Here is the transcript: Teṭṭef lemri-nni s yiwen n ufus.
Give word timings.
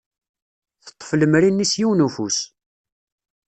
Teṭṭef 0.85 1.11
lemri-nni 1.19 1.65
s 1.71 1.73
yiwen 1.79 1.99
n 2.03 2.05
ufus. 2.07 2.39